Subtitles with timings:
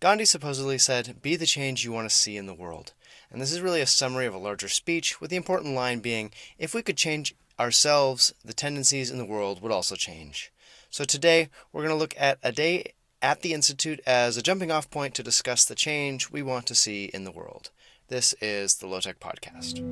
[0.00, 2.94] Gandhi supposedly said, Be the change you want to see in the world.
[3.30, 6.32] And this is really a summary of a larger speech, with the important line being,
[6.58, 10.50] If we could change ourselves, the tendencies in the world would also change.
[10.88, 14.70] So today, we're going to look at a day at the Institute as a jumping
[14.70, 17.68] off point to discuss the change we want to see in the world.
[18.08, 19.84] This is the Low Tech Podcast.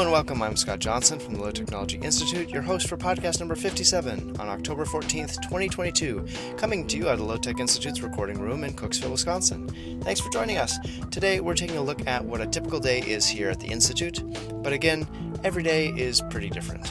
[0.00, 0.42] Hello and welcome.
[0.42, 4.48] I'm Scott Johnson from the Low Technology Institute, your host for podcast number 57 on
[4.48, 6.26] October 14th, 2022,
[6.56, 9.68] coming to you out of the Low Tech Institute's recording room in Cooksville, Wisconsin.
[10.02, 10.78] Thanks for joining us.
[11.10, 14.22] Today we're taking a look at what a typical day is here at the Institute,
[14.62, 15.06] but again,
[15.44, 16.88] every day is pretty different.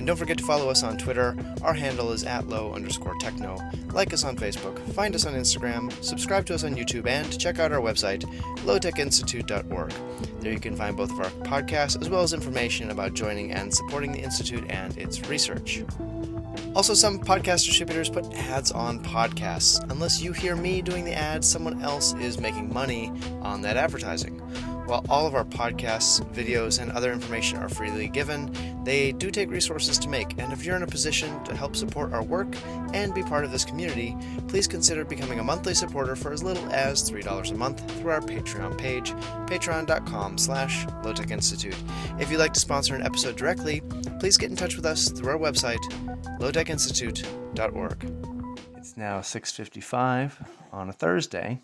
[0.00, 1.36] And don't forget to follow us on Twitter.
[1.60, 3.58] Our handle is at low underscore techno.
[3.92, 7.58] Like us on Facebook, find us on Instagram, subscribe to us on YouTube, and check
[7.58, 8.22] out our website,
[8.64, 9.92] lowtechinstitute.org.
[10.40, 13.74] There you can find both of our podcasts as well as information about joining and
[13.74, 15.82] supporting the Institute and its research.
[16.74, 19.82] Also, some podcast distributors put ads on podcasts.
[19.90, 24.40] Unless you hear me doing the ads, someone else is making money on that advertising.
[24.86, 28.52] While all of our podcasts, videos, and other information are freely given,
[28.84, 30.38] they do take resources to make.
[30.38, 32.54] And if you're in a position to help support our work
[32.94, 34.16] and be part of this community,
[34.48, 38.20] please consider becoming a monthly supporter for as little as $3 a month through our
[38.20, 39.12] Patreon page,
[39.46, 41.76] patreon.com slash lowtech institute.
[42.18, 43.82] If you'd like to sponsor an episode directly,
[44.18, 45.82] please get in touch with us through our website,
[46.38, 48.30] lowtechinstitute.org.
[48.76, 50.32] It's now 6.55
[50.72, 51.60] on a Thursday,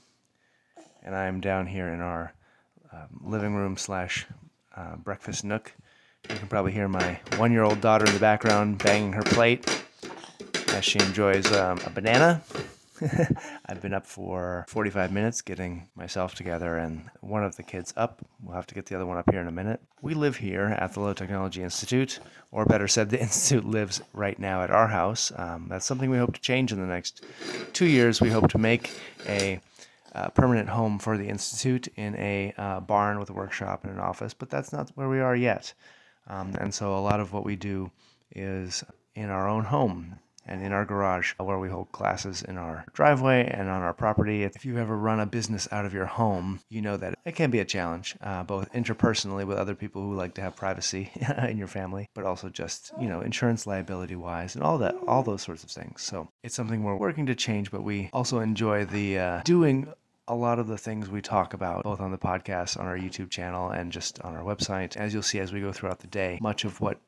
[1.03, 2.35] and I'm down here in our
[2.93, 4.27] um, living room slash
[4.77, 5.73] uh, breakfast nook.
[6.29, 9.85] You can probably hear my one year old daughter in the background banging her plate
[10.69, 12.43] as she enjoys um, a banana.
[13.67, 18.25] I've been up for 45 minutes getting myself together and one of the kids up.
[18.43, 19.81] We'll have to get the other one up here in a minute.
[20.03, 24.39] We live here at the Low Technology Institute, or better said, the Institute lives right
[24.39, 25.33] now at our house.
[25.37, 27.25] Um, that's something we hope to change in the next
[27.73, 28.21] two years.
[28.21, 28.91] We hope to make
[29.29, 29.61] a
[30.15, 34.01] uh, permanent home for the Institute in a uh, barn with a workshop and an
[34.01, 35.75] office, but that's not where we are yet.
[36.27, 37.91] Um, and so a lot of what we do
[38.35, 42.85] is in our own home and in our garage where we hold classes in our
[42.93, 44.45] driveway and on our property.
[44.45, 47.51] If you've ever run a business out of your home, you know that it can
[47.51, 51.11] be a challenge, uh, both interpersonally with other people who like to have privacy
[51.49, 55.23] in your family, but also just, you know, insurance liability wise and all that, all
[55.23, 56.03] those sorts of things.
[56.03, 59.93] So it's something we're working to change, but we also enjoy the uh, doing
[60.29, 63.31] a lot of the things we talk about, both on the podcast, on our YouTube
[63.31, 66.39] channel, and just on our website, as you'll see as we go throughout the day,
[66.41, 67.01] much of what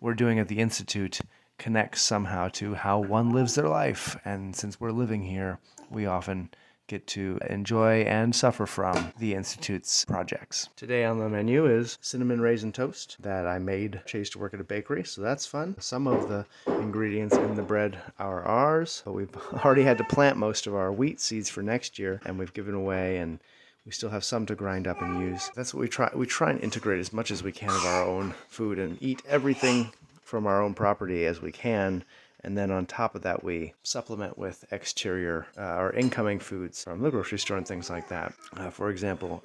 [0.00, 1.20] we're doing at the Institute
[1.58, 4.16] connects somehow to how one lives their life.
[4.24, 5.58] And since we're living here,
[5.90, 6.50] we often
[6.88, 10.70] get to enjoy and suffer from the Institute's projects.
[10.74, 14.00] Today on the menu is cinnamon raisin toast that I made.
[14.06, 15.76] Chase to work at a bakery, so that's fun.
[15.78, 19.02] Some of the ingredients in the bread are ours.
[19.04, 22.38] But we've already had to plant most of our wheat seeds for next year, and
[22.38, 23.38] we've given away and
[23.84, 25.50] we still have some to grind up and use.
[25.54, 26.10] That's what we try.
[26.14, 29.22] We try and integrate as much as we can of our own food and eat
[29.28, 32.04] everything from our own property as we can
[32.44, 37.02] and then on top of that, we supplement with exterior uh, or incoming foods from
[37.02, 38.32] the grocery store and things like that.
[38.56, 39.42] Uh, for example,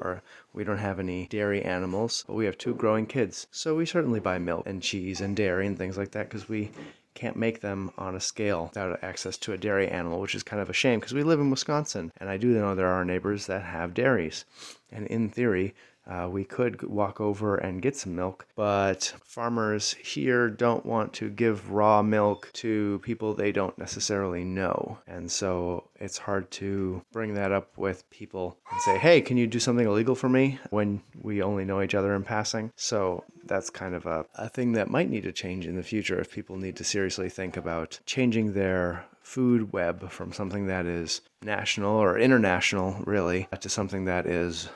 [0.53, 3.47] we don't have any dairy animals, but we have two growing kids.
[3.51, 6.71] So we certainly buy milk and cheese and dairy and things like that because we
[7.15, 10.61] can't make them on a scale without access to a dairy animal, which is kind
[10.61, 12.11] of a shame because we live in Wisconsin.
[12.17, 14.45] And I do know there are neighbors that have dairies.
[14.91, 15.73] And in theory,
[16.07, 21.29] uh, we could walk over and get some milk, but farmers here don't want to
[21.29, 24.97] give raw milk to people they don't necessarily know.
[25.07, 29.47] And so it's hard to bring that up with people and say, hey, can you
[29.47, 32.71] do something illegal for me when we only know each other in passing?
[32.75, 36.19] So that's kind of a, a thing that might need to change in the future
[36.19, 41.21] if people need to seriously think about changing their food web from something that is
[41.41, 44.69] national or international, really, to something that is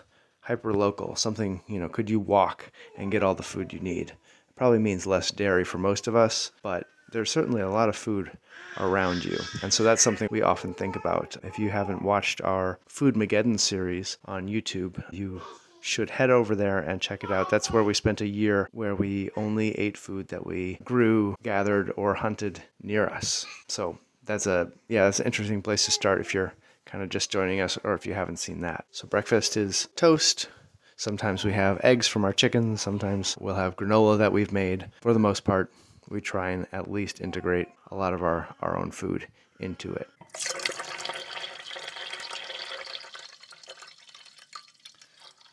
[0.47, 4.11] hyper local, something, you know, could you walk and get all the food you need?
[4.11, 7.97] It probably means less dairy for most of us, but there's certainly a lot of
[7.97, 8.31] food
[8.77, 9.37] around you.
[9.61, 11.35] And so that's something we often think about.
[11.43, 15.41] If you haven't watched our Food Mageddon series on YouTube, you
[15.81, 17.49] should head over there and check it out.
[17.49, 21.91] That's where we spent a year where we only ate food that we grew, gathered,
[21.97, 23.45] or hunted near us.
[23.67, 26.53] So that's a yeah, that's an interesting place to start if you're
[26.87, 28.85] kind of just joining us or if you haven't seen that.
[28.91, 30.49] So breakfast is toast.
[30.95, 32.81] Sometimes we have eggs from our chickens.
[32.81, 34.89] Sometimes we'll have granola that we've made.
[35.01, 35.71] For the most part,
[36.09, 39.27] we try and at least integrate a lot of our, our own food
[39.59, 40.09] into it.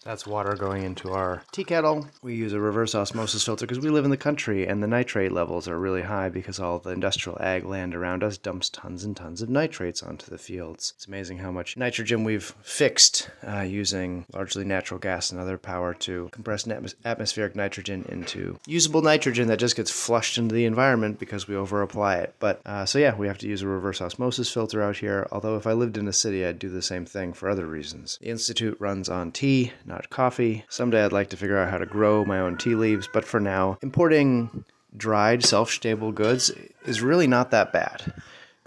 [0.05, 2.07] That's water going into our tea kettle.
[2.23, 5.33] We use a reverse osmosis filter because we live in the country and the nitrate
[5.33, 9.17] levels are really high because all the industrial ag land around us dumps tons and
[9.17, 10.93] tons of nitrates onto the fields.
[10.97, 15.95] It's amazing how much nitrogen we've fixed uh, using largely natural gas and other power
[15.95, 16.69] to compress
[17.05, 22.23] atmospheric nitrogen into usable nitrogen that just gets flushed into the environment because we overapply
[22.23, 22.35] it.
[22.41, 25.27] But uh, so yeah, we have to use a reverse osmosis filter out here.
[25.33, 28.19] Although if I lived in a city, I'd do the same thing for other reasons.
[28.21, 29.73] The Institute runs on tea,
[30.11, 30.65] coffee.
[30.69, 33.41] Someday I'd like to figure out how to grow my own tea leaves, but for
[33.41, 34.65] now, importing
[34.97, 36.51] dried, self stable goods
[36.85, 38.13] is really not that bad.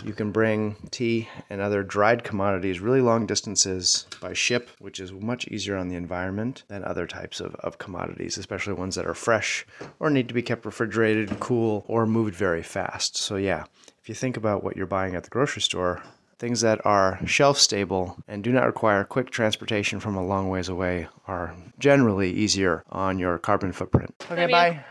[0.04, 5.12] You can bring tea and other dried commodities really long distances by ship, which is
[5.12, 9.16] much easier on the environment than other types of, of commodities, especially ones that are
[9.16, 9.66] fresh
[10.00, 13.18] or need to be kept refrigerated, cool, or moved very fast.
[13.18, 13.64] So, yeah,
[14.00, 16.04] if you think about what you're buying at the grocery store,
[16.40, 20.70] Things that are shelf stable and do not require quick transportation from a long ways
[20.70, 24.14] away are generally easier on your carbon footprint.
[24.30, 24.70] Okay, bye.
[24.70, 24.86] Have,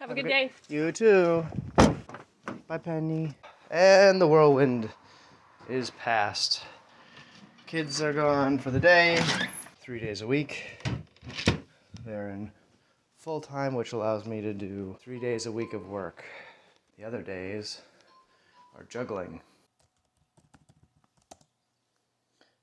[0.00, 0.50] Have a good day.
[0.68, 1.46] You too.
[2.68, 3.32] Bye, Penny.
[3.70, 4.90] And the whirlwind
[5.66, 6.62] is past.
[7.66, 9.18] Kids are gone for the day,
[9.80, 10.84] three days a week.
[12.04, 12.50] They're in
[13.16, 16.22] full time, which allows me to do three days a week of work.
[16.98, 17.80] The other days
[18.76, 19.40] are juggling.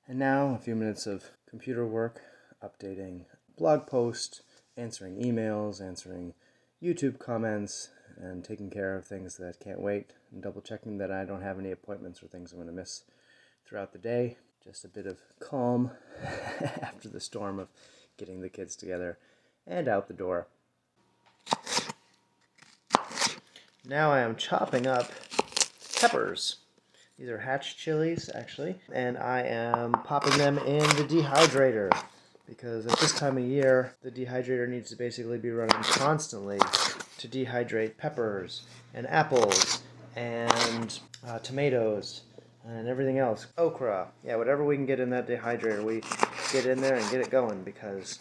[0.09, 2.19] And now, a few minutes of computer work,
[2.63, 3.25] updating
[3.55, 4.41] blog posts,
[4.75, 6.33] answering emails, answering
[6.81, 11.25] YouTube comments, and taking care of things that can't wait, and double checking that I
[11.25, 13.03] don't have any appointments or things I'm going to miss
[13.67, 14.37] throughout the day.
[14.63, 15.91] Just a bit of calm
[16.81, 17.67] after the storm of
[18.17, 19.19] getting the kids together
[19.67, 20.47] and out the door.
[23.85, 25.11] Now I am chopping up
[25.99, 26.55] peppers.
[27.19, 31.91] These are hatch chilies, actually, and I am popping them in the dehydrator
[32.47, 36.59] because at this time of year, the dehydrator needs to basically be running constantly
[37.17, 38.61] to dehydrate peppers
[38.93, 39.81] and apples
[40.15, 42.21] and uh, tomatoes
[42.65, 43.47] and everything else.
[43.57, 46.01] Okra, yeah, whatever we can get in that dehydrator, we
[46.53, 48.19] get in there and get it going because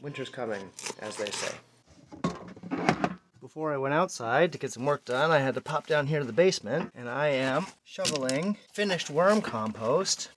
[0.00, 0.62] winter's coming,
[1.00, 1.56] as they say
[3.50, 6.20] before I went outside to get some work done, I had to pop down here
[6.20, 10.28] to the basement and I am shoveling finished worm compost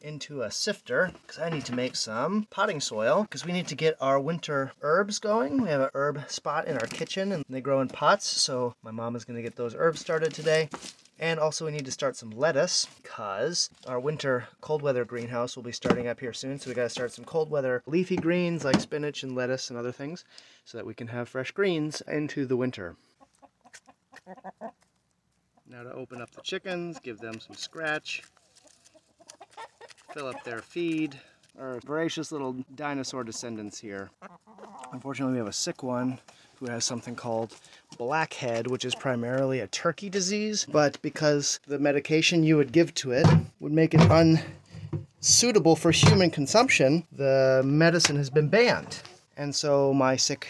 [0.00, 3.74] into a sifter because I need to make some potting soil because we need to
[3.74, 5.60] get our winter herbs going.
[5.60, 8.92] We have an herb spot in our kitchen and they grow in pots, so my
[8.92, 10.68] mom is going to get those herbs started today.
[11.20, 15.62] And also we need to start some lettuce because our winter cold weather greenhouse will
[15.62, 16.58] be starting up here soon.
[16.58, 19.78] So we got to start some cold weather leafy greens like spinach and lettuce and
[19.78, 20.24] other things
[20.64, 22.96] so that we can have fresh greens into the winter.
[25.68, 28.22] Now to open up the chickens, give them some scratch,
[30.14, 31.20] fill up their feed.
[31.58, 34.10] Our voracious little dinosaur descendants here.
[34.92, 36.18] Unfortunately, we have a sick one
[36.56, 37.56] who has something called
[37.96, 43.12] blackhead, which is primarily a turkey disease, but because the medication you would give to
[43.12, 43.26] it
[43.60, 44.00] would make it
[45.20, 49.02] unsuitable for human consumption, the medicine has been banned.
[49.36, 50.48] And so my sick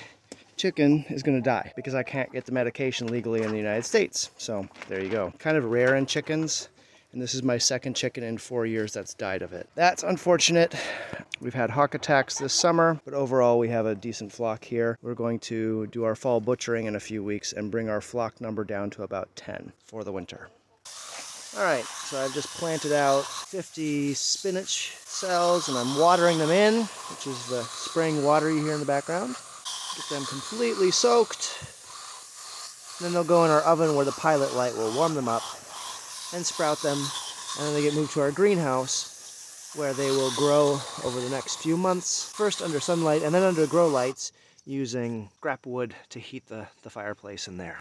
[0.57, 3.85] chicken is going to die because I can't get the medication legally in the United
[3.85, 4.31] States.
[4.37, 5.33] So there you go.
[5.39, 6.69] Kind of rare in chickens
[7.13, 9.69] and this is my second chicken in four years that's died of it.
[9.75, 10.75] That's unfortunate.
[11.41, 14.99] We've had hawk attacks this summer, but overall we have a decent flock here.
[15.03, 18.41] We're going to do our fall butchering in a few weeks and bring our flock
[18.41, 20.49] number down to about 10 for the winter.
[21.57, 26.83] All right, so I've just planted out 50 spinach cells and I'm watering them in,
[26.85, 29.35] which is the spraying water you hear in the background.
[29.97, 31.59] Get them completely soaked.
[33.01, 35.43] Then they'll go in our oven where the pilot light will warm them up
[36.33, 40.81] and sprout them, and then they get moved to our greenhouse where they will grow
[41.05, 44.33] over the next few months, first under sunlight and then under grow lights
[44.67, 47.79] using scrap wood to heat the, the fireplace in there.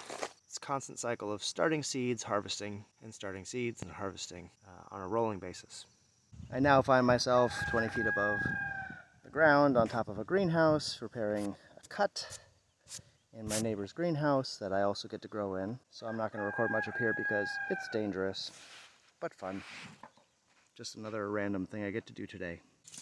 [0.47, 5.01] It's a constant cycle of starting seeds, harvesting, and starting seeds and harvesting uh, on
[5.01, 5.85] a rolling basis.
[6.51, 8.37] I now find myself 20 feet above
[9.23, 12.39] the ground on top of a greenhouse, repairing a cut
[13.39, 15.79] in my neighbor's greenhouse that I also get to grow in.
[15.91, 18.51] So I'm not going to record much up here because it's dangerous,
[19.21, 19.63] but fun.
[20.75, 22.59] Just another random thing I get to do today.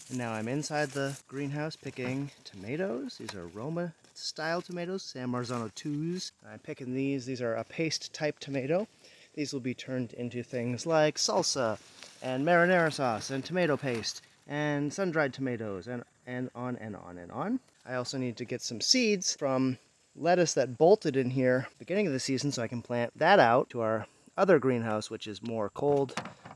[0.10, 3.18] And now I'm inside the greenhouse picking tomatoes.
[3.18, 6.32] These are Roma style tomatoes, San Marzano 2s.
[6.52, 7.26] I'm picking these.
[7.26, 8.88] These are a paste type tomato.
[9.34, 11.80] These will be turned into things like salsa
[12.22, 17.32] and marinara sauce and tomato paste and sun-dried tomatoes and, and on and on and
[17.32, 17.60] on.
[17.88, 19.78] I also need to get some seeds from
[20.18, 23.70] lettuce that bolted in here beginning of the season so I can plant that out
[23.70, 26.14] to our other greenhouse which is more cold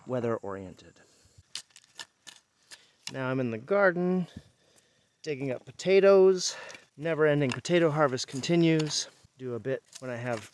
[0.07, 0.93] weather oriented.
[3.13, 4.27] Now I'm in the garden
[5.21, 6.55] digging up potatoes.
[6.97, 9.07] Never ending potato harvest continues.
[9.37, 10.51] Do a bit when I have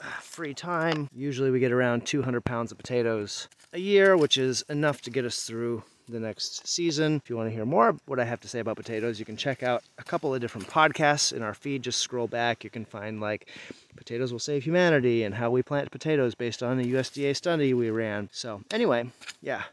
[0.00, 1.08] uh, free time.
[1.12, 5.24] Usually we get around 200 pounds of potatoes a year, which is enough to get
[5.24, 7.16] us through the next season.
[7.16, 9.36] If you want to hear more what I have to say about potatoes, you can
[9.36, 11.82] check out a couple of different podcasts in our feed.
[11.82, 12.64] Just scroll back.
[12.64, 13.50] You can find like
[13.96, 17.90] Potatoes Will Save Humanity and how we plant potatoes based on a USDA study we
[17.90, 18.28] ran.
[18.32, 19.10] So, anyway,
[19.42, 19.64] yeah,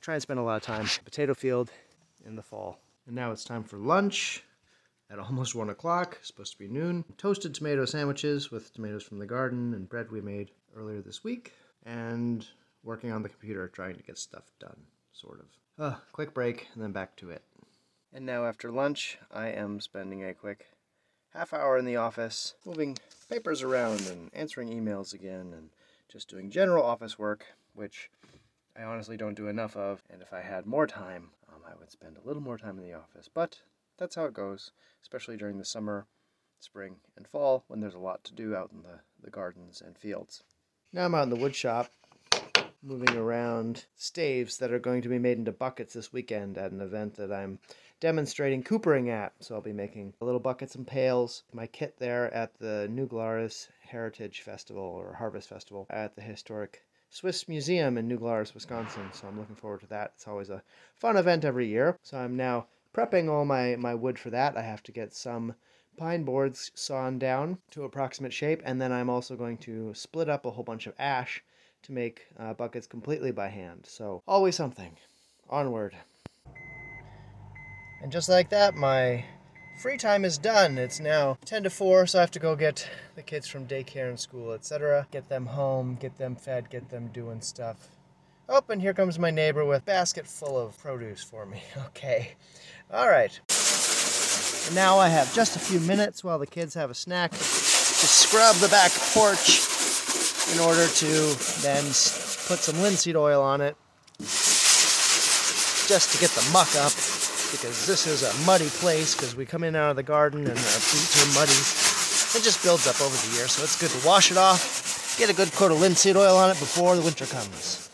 [0.00, 1.70] try and spend a lot of time potato field
[2.24, 2.78] in the fall.
[3.06, 4.44] And now it's time for lunch
[5.10, 7.04] at almost one o'clock, supposed to be noon.
[7.16, 11.54] Toasted tomato sandwiches with tomatoes from the garden and bread we made earlier this week,
[11.86, 12.46] and
[12.84, 14.76] working on the computer trying to get stuff done
[15.18, 15.46] sort of.
[15.84, 17.42] Uh, quick break, and then back to it.
[18.12, 20.66] And now, after lunch, I am spending a quick
[21.34, 22.96] half hour in the office, moving
[23.28, 25.70] papers around and answering emails again, and
[26.10, 27.44] just doing general office work,
[27.74, 28.10] which
[28.76, 30.02] I honestly don't do enough of.
[30.10, 32.84] And if I had more time, um, I would spend a little more time in
[32.84, 33.28] the office.
[33.32, 33.58] But
[33.98, 34.72] that's how it goes,
[35.02, 36.06] especially during the summer,
[36.60, 39.98] spring, and fall when there's a lot to do out in the, the gardens and
[39.98, 40.42] fields.
[40.92, 41.90] Now I'm out in the wood shop
[42.82, 46.80] moving around staves that are going to be made into buckets this weekend at an
[46.80, 47.58] event that I'm
[48.00, 49.32] demonstrating coopering at.
[49.40, 51.42] So I'll be making little buckets and pails.
[51.52, 56.84] My kit there at the New Glarus Heritage Festival or Harvest Festival at the historic
[57.10, 59.10] Swiss Museum in New Glarus, Wisconsin.
[59.12, 60.12] So I'm looking forward to that.
[60.14, 60.62] It's always a
[60.94, 61.98] fun event every year.
[62.02, 64.56] So I'm now prepping all my, my wood for that.
[64.56, 65.54] I have to get some
[65.96, 70.46] pine boards sawn down to approximate shape, and then I'm also going to split up
[70.46, 71.42] a whole bunch of ash
[71.82, 73.84] to make uh, buckets completely by hand.
[73.84, 74.92] So always something.
[75.50, 75.94] Onward.
[78.02, 79.24] And just like that, my
[79.78, 80.78] free time is done.
[80.78, 84.08] It's now 10 to 4, so I have to go get the kids from daycare
[84.08, 85.06] and school, etc.
[85.10, 87.88] Get them home, get them fed, get them doing stuff.
[88.48, 91.62] Oh, and here comes my neighbor with a basket full of produce for me.
[91.88, 92.32] Okay.
[92.90, 93.38] All right.
[94.74, 98.56] Now I have just a few minutes while the kids have a snack to scrub
[98.56, 99.77] the back porch
[100.52, 101.10] in order to
[101.62, 101.84] then
[102.48, 103.76] put some linseed oil on it
[105.88, 106.92] just to get the muck up
[107.50, 110.50] because this is a muddy place because we come in out of the garden and
[110.50, 111.52] our feet are muddy.
[112.36, 115.30] It just builds up over the year, so it's good to wash it off, get
[115.30, 117.88] a good coat of linseed oil on it before the winter comes.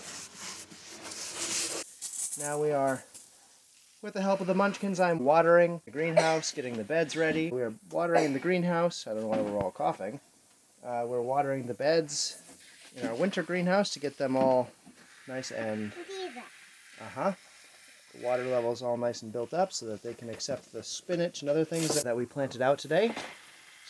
[2.41, 3.05] Now we are,
[4.03, 7.51] with the help of the munchkins, I'm watering the greenhouse, getting the beds ready.
[7.51, 9.07] We are watering in the greenhouse.
[9.07, 10.19] I don't know why we're all coughing.
[10.85, 12.43] Uh, we're watering the beds
[12.97, 14.71] in our winter greenhouse to get them all
[15.29, 15.93] nice and
[17.01, 17.33] uh-huh
[18.23, 21.51] water levels all nice and built up so that they can accept the spinach and
[21.51, 23.13] other things that we planted out today.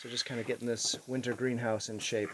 [0.01, 2.29] So just kind of getting this winter greenhouse in shape.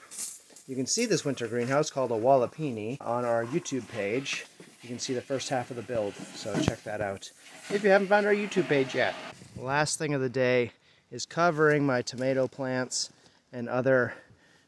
[0.67, 4.45] You can see this winter greenhouse called a walipini on our youtube page.
[4.81, 7.29] You can see the first half of the build so check that out.
[7.69, 9.13] If you haven't found our youtube page yet
[9.57, 10.71] last thing of the day
[11.11, 13.11] is covering my tomato plants
[13.51, 14.13] and other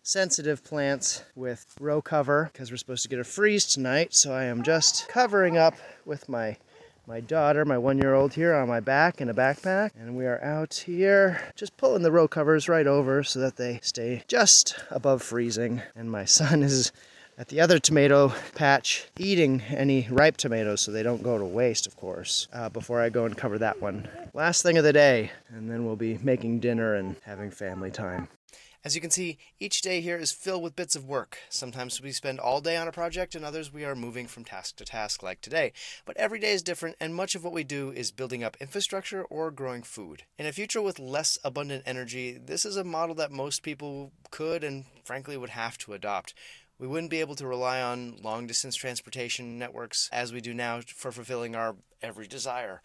[0.04, 4.14] sensitive plants with row cover because we're supposed to get a freeze tonight.
[4.14, 6.58] So I am just covering up with my
[7.06, 9.92] my daughter, my one-year-old here on my back in a backpack.
[10.00, 13.80] And we are out here just pulling the row covers right over so that they
[13.82, 15.82] stay just above freezing.
[15.96, 16.94] And my son is
[17.38, 21.88] at the other tomato patch eating any ripe tomatoes so they don't go to waste,
[21.88, 24.08] of course, uh, before I go and cover that one.
[24.34, 28.30] Last thing of the day, and then we'll be making dinner and having family time.
[28.86, 31.38] As you can see, each day here is filled with bits of work.
[31.50, 34.76] Sometimes we spend all day on a project, and others we are moving from task
[34.76, 35.72] to task, like today.
[36.04, 39.24] But every day is different, and much of what we do is building up infrastructure
[39.24, 40.24] or growing food.
[40.38, 44.66] In a future with less abundant energy, this is a model that most people could
[44.66, 46.34] and frankly would have to adopt.
[46.78, 50.82] We wouldn't be able to rely on long distance transportation networks as we do now
[50.82, 52.82] for fulfilling our every desire.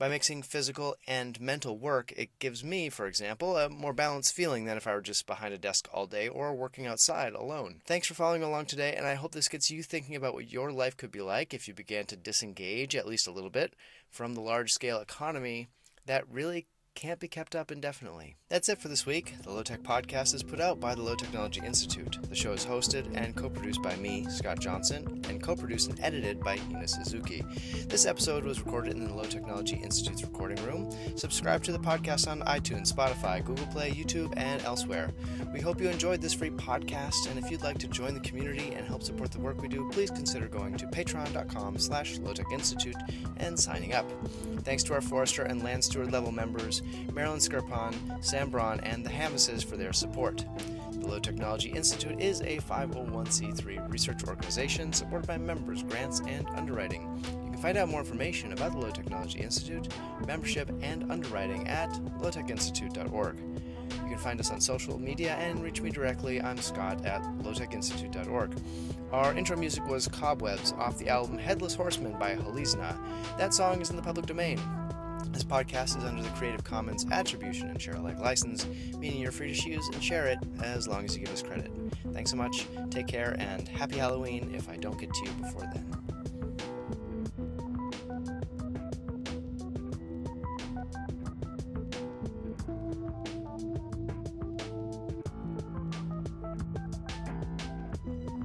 [0.00, 4.64] By mixing physical and mental work, it gives me, for example, a more balanced feeling
[4.64, 7.82] than if I were just behind a desk all day or working outside alone.
[7.84, 10.72] Thanks for following along today, and I hope this gets you thinking about what your
[10.72, 13.76] life could be like if you began to disengage at least a little bit
[14.08, 15.68] from the large scale economy
[16.06, 18.36] that really can't be kept up indefinitely.
[18.48, 19.34] That's it for this week.
[19.42, 22.18] The Low Tech Podcast is put out by the Low Technology Institute.
[22.28, 26.00] The show is hosted and co produced by me, Scott Johnson, and co produced and
[26.00, 27.44] edited by Ina Suzuki.
[27.88, 30.90] This episode was recorded in the Low Technology Institute's recording room.
[31.16, 35.10] Subscribe to the podcast on iTunes, Spotify, Google Play, YouTube, and elsewhere.
[35.52, 38.74] We hope you enjoyed this free podcast, and if you'd like to join the community
[38.74, 42.18] and help support the work we do, please consider going to patreon.com slash
[42.52, 42.96] institute
[43.38, 44.06] and signing up.
[44.62, 46.79] Thanks to our forester and land steward level members,
[47.12, 47.94] Marilyn Skirpon,
[48.24, 50.44] Sam Braun, and the Hamises for their support.
[50.92, 57.02] The Low Technology Institute is a 501c3 research organization supported by members, grants, and underwriting
[57.44, 59.88] You can find out more information about the Low Technology Institute,
[60.26, 63.38] membership, and underwriting at lowtechinstitute.org.
[63.38, 66.40] You can find us on social media and reach me directly.
[66.42, 68.54] I'm Scott at lowtechinstitute.org.
[69.12, 72.96] Our intro music was Cobwebs off the album Headless Horseman by Halizna.
[73.38, 74.60] That song is in the public domain.
[75.32, 78.66] This podcast is under the Creative Commons Attribution and Share Alike license,
[78.98, 81.70] meaning you're free to use and share it as long as you give us credit.
[82.12, 85.62] Thanks so much, take care, and happy Halloween if I don't get to you before
[85.72, 85.89] then.